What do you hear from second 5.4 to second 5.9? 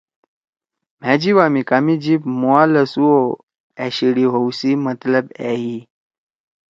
أ ہی۔